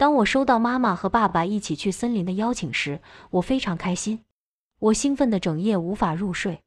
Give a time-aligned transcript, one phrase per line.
[0.00, 3.02] 当我收到妈妈和爸爸一起去森林的邀请时，
[3.32, 4.24] 我非常开心。
[4.78, 6.62] 我兴奋的整夜无法入睡。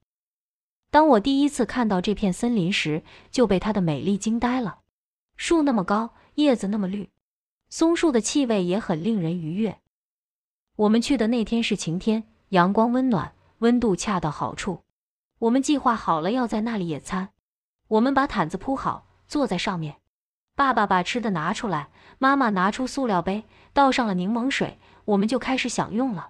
[0.91, 3.01] 当我第一次看到这片森林时，
[3.31, 4.81] 就被它的美丽惊呆了。
[5.35, 7.09] 树那么高，叶子那么绿，
[7.69, 9.79] 松树的气味也很令人愉悦。
[10.75, 14.83] 我们去的那天是晴天，阳光温暖，温度恰到好处。
[15.39, 17.29] 我们计划好了要在那里野餐。
[17.87, 19.95] 我们把毯子铺好，坐在上面。
[20.55, 21.89] 爸爸把吃的拿出来，
[22.19, 26.29] 妈妈拿出塑料杯，倒上了柠檬水，我们就开始享用了。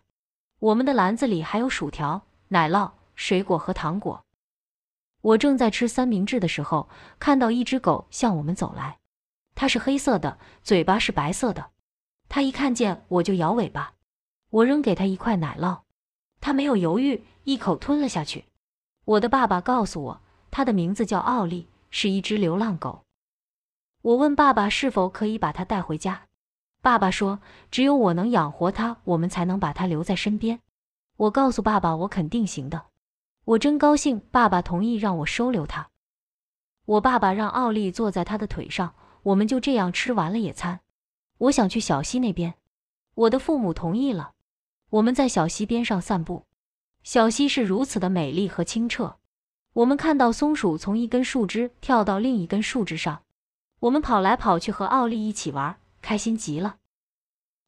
[0.59, 4.23] 我们的篮子里还有薯条、奶酪、水果和糖果。
[5.21, 6.87] 我正在吃三明治的时候，
[7.19, 8.97] 看到一只狗向我们走来。
[9.55, 11.71] 它是黑色的，嘴巴是白色的。
[12.29, 13.93] 它一看见我就摇尾巴。
[14.49, 15.81] 我扔给它一块奶酪，
[16.39, 18.45] 它没有犹豫，一口吞了下去。
[19.05, 23.03] 我的爸爸告诉我，它的名字叫奥利，是一只流浪狗。
[24.03, 26.23] 我问爸爸是否可以把它带回家。
[26.81, 27.39] 爸爸说
[27.71, 30.59] ：“只有我能养活它，我们才能把它留在身边。”
[31.15, 32.87] 我告诉爸爸：“我肯定行的。”
[33.45, 35.89] 我真高兴，爸爸同意让我收留它。
[36.83, 38.93] 我爸爸让奥利坐在他的腿上，
[39.23, 40.81] 我们就这样吃完了野餐。
[41.37, 42.55] 我想去小溪那边，
[43.15, 44.33] 我的父母同意了。
[44.89, 46.45] 我们在小溪边上散步，
[47.03, 49.15] 小溪是如此的美丽和清澈。
[49.71, 53.23] 我们看到松鼠从一根树枝跳到另一根树枝上。
[53.83, 56.77] 我们跑来跑去，和奥利一起玩，开心极了。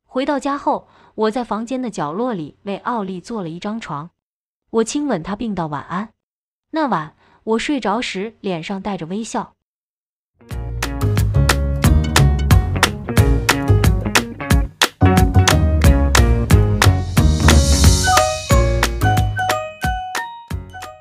[0.06, 4.12] 回到家后，我在房间的角落里为奥利做了一张床，
[4.70, 6.14] 我亲吻他，并道晚安。
[6.72, 9.55] 那晚我睡着时，脸上带着微笑。